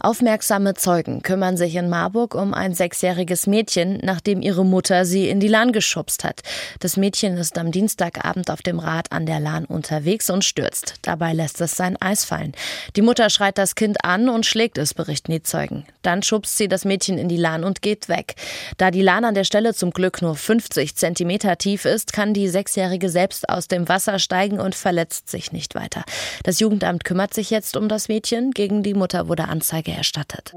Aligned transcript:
Aufmerksame 0.00 0.74
Zeugen 0.74 1.22
kümmern 1.22 1.56
sich 1.56 1.74
in 1.76 1.88
Marburg 1.88 2.34
um 2.34 2.54
ein 2.54 2.74
sechsjähriges 2.74 3.46
Mädchen, 3.46 3.98
nachdem 4.02 4.42
ihre 4.42 4.64
Mutter 4.64 5.04
sie 5.04 5.28
in 5.28 5.40
die 5.40 5.48
Lahn 5.48 5.72
geschubst 5.72 6.24
hat. 6.24 6.40
Das 6.80 6.96
Mädchen 6.96 7.36
ist 7.36 7.58
am 7.58 7.72
Dienstagabend 7.72 8.50
auf 8.50 8.62
dem 8.62 8.78
Rad 8.78 9.12
an 9.12 9.26
der 9.26 9.40
Lahn 9.40 9.64
unterwegs 9.64 10.30
und 10.30 10.44
stürzt. 10.44 10.94
Dabei 11.02 11.32
lässt 11.32 11.60
es 11.60 11.76
sein 11.76 12.00
Eis 12.00 12.24
fallen. 12.24 12.52
Die 12.96 13.02
Mutter 13.02 13.30
schreit 13.30 13.58
das 13.58 13.74
Kind 13.74 14.04
an 14.04 14.28
und 14.28 14.46
schlägt 14.46 14.78
es, 14.78 14.94
berichten 14.94 15.32
die 15.32 15.42
Zeugen. 15.42 15.84
Dann 16.02 16.22
schubst 16.22 16.58
sie 16.58 16.68
das 16.68 16.84
Mädchen 16.84 17.18
in 17.18 17.28
die 17.28 17.36
Lahn 17.36 17.64
und 17.64 17.82
geht 17.82 18.08
weg. 18.08 18.34
Da 18.78 18.90
die 18.90 19.02
Lahn 19.02 19.24
an 19.24 19.34
der 19.34 19.44
Stelle 19.44 19.74
zum 19.74 19.90
Glück 19.90 20.22
nur 20.22 20.36
50 20.36 20.96
Zentimeter 20.96 21.58
tief 21.58 21.84
ist, 21.84 22.12
kann 22.12 22.34
die 22.34 22.48
Sechsjährige 22.48 23.08
selbst 23.08 23.48
aus 23.48 23.68
dem 23.68 23.88
Wasser 23.88 24.18
steigen 24.18 24.60
und 24.60 24.74
verletzt 24.74 25.28
sich 25.28 25.52
nicht 25.52 25.74
weiter. 25.74 26.04
Das 26.44 26.60
Jugendamt 26.60 27.04
kümmert 27.04 27.34
sich 27.34 27.50
jetzt 27.50 27.76
um 27.76 27.88
das 27.88 28.08
Mädchen. 28.08 28.52
Gegen 28.52 28.82
die 28.82 28.94
Mutter 28.94 29.28
wurde 29.28 29.48
Anzeige 29.48 29.71
Anzeige 29.72 29.92
erstattet. 29.92 30.52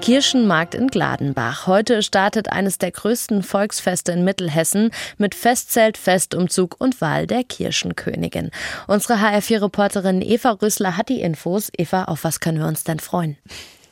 Kirchenmarkt 0.00 0.74
in 0.74 0.86
Gladenbach. 0.86 1.66
Heute 1.66 2.02
startet 2.02 2.50
eines 2.50 2.78
der 2.78 2.90
größten 2.90 3.42
Volksfeste 3.42 4.12
in 4.12 4.24
Mittelhessen 4.24 4.92
mit 5.18 5.34
Festzelt, 5.34 5.98
Festumzug 5.98 6.76
und 6.78 7.02
Wahl 7.02 7.26
der 7.26 7.44
Kirchenkönigin. 7.44 8.50
Unsere 8.86 9.18
HR4-Reporterin 9.18 10.22
Eva 10.22 10.52
Rüssler 10.52 10.96
hat 10.96 11.10
die 11.10 11.20
Infos. 11.20 11.70
Eva, 11.76 12.04
auf 12.04 12.24
was 12.24 12.40
können 12.40 12.60
wir 12.60 12.66
uns 12.66 12.82
denn 12.82 12.98
freuen? 12.98 13.36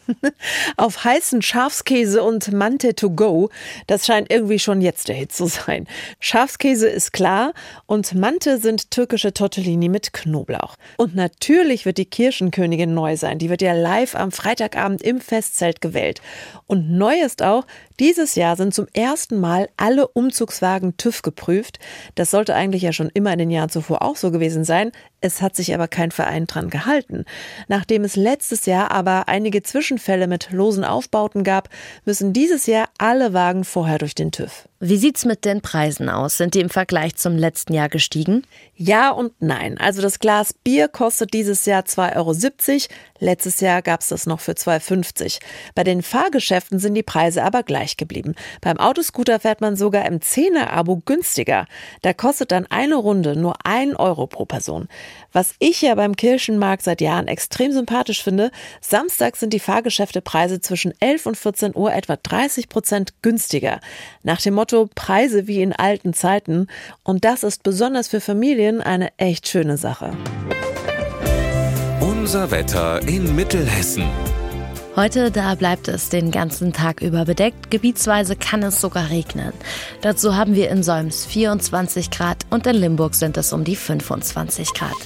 auf 0.77 1.05
heißen 1.05 1.43
Schafskäse 1.43 2.23
und 2.23 2.53
Mante 2.53 2.95
to 2.95 3.11
go. 3.11 3.51
Das 3.87 4.07
scheint 4.07 4.31
irgendwie 4.31 4.59
schon 4.59 4.81
jetzt 4.81 5.09
der 5.09 5.17
Hit 5.17 5.33
zu 5.33 5.47
sein. 5.47 5.87
Schafskäse 6.21 6.89
ist 6.89 7.13
klar 7.13 7.53
und 7.87 8.15
Mante 8.15 8.59
sind 8.59 8.91
türkische 8.91 9.33
Tortellini 9.33 9.89
mit 9.89 10.13
Knoblauch. 10.13 10.77
Und 10.97 11.15
natürlich 11.15 11.85
wird 11.85 11.99
die 11.99 12.05
Kirschenkönigin 12.05 12.95
neu 12.95 13.17
sein. 13.17 13.39
Die 13.39 13.51
wird 13.51 13.63
ja 13.63 13.73
live 13.73 14.15
am 14.15 14.33
Freitagabend 14.33 15.03
im 15.03 15.21
Festzelt 15.21 15.81
gewählt. 15.81 16.21
Und 16.67 16.91
neu 16.91 17.21
ist 17.21 17.43
auch, 17.43 17.65
dieses 17.99 18.35
Jahr 18.35 18.57
sind 18.57 18.75
zum 18.75 18.87
ersten 18.93 19.39
Mal 19.41 19.69
alle 19.77 20.09
Umzugswagen 20.09 20.97
TÜV 20.97 21.23
geprüft. 21.23 21.79
Das 22.15 22.31
sollte 22.31 22.55
eigentlich 22.55 22.83
ja 22.83 22.93
schon 22.93 23.11
immer 23.15 23.33
in 23.33 23.39
den 23.39 23.51
Jahren 23.51 23.71
zuvor 23.71 24.03
auch 24.03 24.17
so 24.17 24.31
gewesen 24.31 24.65
sein. 24.65 24.93
Es 25.21 25.41
hat 25.41 25.57
sich 25.57 25.75
aber 25.75 25.89
kein 25.89 26.11
Verein 26.11 26.47
dran 26.47 26.69
gehalten. 26.69 27.25
Nachdem 27.69 28.05
es 28.05 28.17
letztes 28.17 28.67
Jahr 28.67 28.91
aber 28.91 29.29
einige 29.29 29.63
Zwischenfälle 29.97 30.27
mit 30.27 30.51
losen 30.51 30.85
Aufbauten 30.85 31.43
gab, 31.43 31.69
müssen 32.05 32.33
dieses 32.33 32.67
Jahr 32.67 32.89
alle 32.99 33.33
Wagen 33.33 33.65
vorher 33.65 33.99
durch 33.99 34.15
den 34.15 34.31
TÜV. 34.31 34.69
Wie 34.79 34.99
sieht's 34.99 35.25
mit 35.25 35.47
den 35.47 35.63
Preisen 35.63 36.11
aus? 36.11 36.37
Sind 36.37 36.53
die 36.53 36.61
im 36.61 36.69
Vergleich 36.69 37.17
zum 37.17 37.35
letzten 37.35 37.73
Jahr 37.73 37.89
gestiegen? 37.89 38.43
Ja 38.75 39.11
und 39.11 39.33
nein. 39.41 39.79
Also 39.79 40.03
das 40.03 40.19
Glas 40.19 40.53
Bier 40.53 40.89
kostet 40.89 41.33
dieses 41.33 41.65
Jahr 41.65 41.85
2,70 41.85 42.15
Euro. 42.17 42.95
Letztes 43.19 43.61
Jahr 43.61 43.81
gab 43.81 44.03
es 44.03 44.09
das 44.09 44.27
noch 44.27 44.41
für 44.41 44.53
2,50 44.53 45.23
Euro. 45.23 45.33
Bei 45.75 45.83
den 45.83 46.03
Fahrgeschäften 46.03 46.79
sind 46.79 46.93
die 46.93 47.03
Preise 47.03 47.43
aber 47.43 47.63
gleich 47.63 47.97
geblieben. 47.97 48.35
Beim 48.61 48.77
Autoscooter 48.77 49.41
fährt 49.41 49.63
man 49.63 49.77
sogar 49.77 50.05
im 50.05 50.19
10er-Abo 50.19 51.01
günstiger. 51.07 51.65
Da 52.03 52.13
kostet 52.13 52.53
dann 52.53 52.67
eine 52.67 52.97
Runde 52.97 53.35
nur 53.35 53.55
1 53.65 53.99
Euro 53.99 54.27
pro 54.27 54.45
Person. 54.45 54.89
Was 55.33 55.55
ich 55.59 55.81
ja 55.81 55.95
beim 55.95 56.17
Kirchenmarkt 56.17 56.83
seit 56.83 57.01
Jahren 57.01 57.29
extrem 57.29 57.73
sympathisch 57.73 58.23
finde, 58.23 58.51
Samstag 58.83 59.37
sind 59.37 59.55
die 59.55 59.61
Fahrgeschäftepreise 59.87 60.61
zwischen 60.61 60.93
11 61.01 61.27
und 61.27 61.37
14 61.37 61.75
Uhr 61.75 61.93
etwa 61.93 62.17
30 62.17 62.69
Prozent 62.69 63.15
günstiger. 63.23 63.81
Nach 64.23 64.41
dem 64.41 64.55
Motto 64.55 64.67
Motto 64.67 64.91
Preise 64.95 65.47
wie 65.47 65.63
in 65.63 65.73
alten 65.73 66.13
Zeiten. 66.13 66.67
Und 67.05 67.25
das 67.25 67.45
ist 67.45 67.63
besonders 67.63 68.09
für 68.09 68.21
Familien 68.21 68.81
eine 68.81 69.17
echt 69.17 69.47
schöne 69.47 69.77
Sache. 69.77 70.13
Unser 72.01 72.51
Wetter 72.51 73.01
in 73.07 73.37
Mittelhessen. 73.37 74.05
Heute, 74.97 75.31
da 75.31 75.55
bleibt 75.57 75.89
es 75.89 76.09
den 76.09 76.31
ganzen 76.31 76.73
Tag 76.73 77.03
über 77.03 77.27
bedeckt. 77.27 77.71
Gebietsweise 77.71 78.35
kann 78.35 78.63
es 78.63 78.81
sogar 78.81 79.11
regnen. 79.11 79.53
Dazu 80.01 80.37
haben 80.37 80.55
wir 80.55 80.71
in 80.71 80.83
Solms 80.83 81.27
24 81.27 82.11
Grad 82.11 82.47
und 82.49 82.67
in 82.67 82.77
Limburg 82.77 83.15
sind 83.15 83.37
es 83.37 83.53
um 83.53 83.63
die 83.63 83.77
25 83.77 84.73
Grad. 84.73 84.97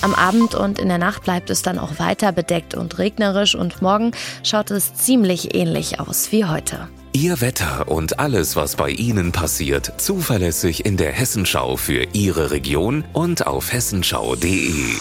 Am 0.00 0.14
Abend 0.14 0.54
und 0.54 0.78
in 0.78 0.88
der 0.88 0.96
Nacht 0.96 1.24
bleibt 1.24 1.50
es 1.50 1.60
dann 1.60 1.78
auch 1.78 1.98
weiter 1.98 2.32
bedeckt 2.32 2.74
und 2.74 2.96
regnerisch 2.96 3.54
und 3.54 3.82
morgen 3.82 4.12
schaut 4.42 4.70
es 4.70 4.94
ziemlich 4.94 5.54
ähnlich 5.54 6.00
aus 6.00 6.32
wie 6.32 6.46
heute. 6.46 6.88
Ihr 7.12 7.42
Wetter 7.42 7.88
und 7.88 8.18
alles, 8.18 8.56
was 8.56 8.76
bei 8.76 8.88
Ihnen 8.88 9.30
passiert, 9.30 10.00
zuverlässig 10.00 10.86
in 10.86 10.96
der 10.96 11.12
Hessenschau 11.12 11.76
für 11.76 12.06
Ihre 12.14 12.50
Region 12.50 13.04
und 13.12 13.46
auf 13.46 13.74
hessenschau.de. 13.74 14.94